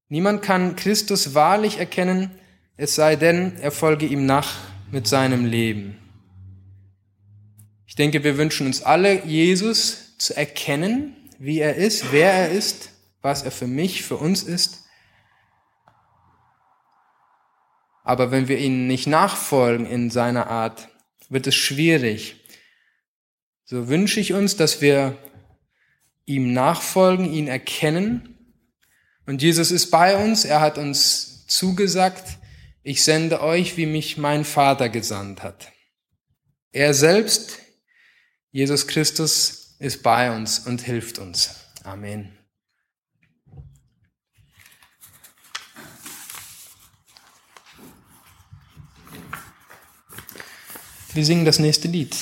Niemand 0.09 0.43
kann 0.43 0.77
Christus 0.77 1.35
wahrlich 1.35 1.79
erkennen, 1.79 2.31
es 2.77 2.95
sei 2.95 3.17
denn, 3.17 3.57
er 3.61 3.73
folge 3.73 4.07
ihm 4.07 4.27
nach 4.27 4.55
mit 4.93 5.09
seinem 5.09 5.45
Leben. 5.45 5.97
Ich 7.87 7.97
denke, 7.97 8.23
wir 8.23 8.37
wünschen 8.39 8.67
uns 8.67 8.83
alle, 8.83 9.25
Jesus 9.25 10.17
zu 10.19 10.37
erkennen, 10.37 11.17
wie 11.39 11.59
er 11.59 11.77
ist, 11.77 12.13
wer 12.13 12.33
er 12.33 12.51
ist, 12.51 12.91
was 13.27 13.43
er 13.43 13.51
für 13.51 13.67
mich, 13.67 14.05
für 14.05 14.17
uns 14.17 14.45
ist. 14.45 14.85
Aber 18.05 18.31
wenn 18.31 18.47
wir 18.47 18.57
ihm 18.59 18.87
nicht 18.87 19.09
nachfolgen 19.09 19.85
in 19.85 20.11
seiner 20.11 20.47
Art, 20.47 20.89
wird 21.29 21.49
es 21.49 21.57
schwierig. 21.57 22.37
So 23.65 23.89
wünsche 23.89 24.21
ich 24.21 24.33
uns, 24.33 24.55
dass 24.55 24.81
wir 24.81 25.19
ihm 26.25 26.53
nachfolgen, 26.53 27.25
ihn 27.33 27.49
erkennen. 27.49 28.55
Und 29.27 29.43
Jesus 29.43 29.73
ist 29.73 29.91
bei 29.91 30.25
uns. 30.25 30.45
Er 30.45 30.61
hat 30.61 30.79
uns 30.79 31.49
zugesagt, 31.49 32.39
ich 32.85 33.03
sende 33.03 33.43
euch, 33.43 33.77
wie 33.77 33.87
mich 33.87 34.19
mein 34.19 34.45
Vater 34.45 34.89
gesandt 34.89 35.43
hat. 35.43 35.73
Er 36.71 36.95
selbst, 36.95 37.59
Jesus 38.53 38.87
Christus, 38.87 39.75
ist 39.81 40.05
bei 40.05 40.31
uns 40.31 40.61
und 40.61 40.81
hilft 40.81 41.19
uns. 41.19 41.57
Amen. 41.83 42.36
Wir 51.17 51.25
singen 51.25 51.47
das 51.47 51.59
nächste 51.59 51.89
Lied. 51.89 52.15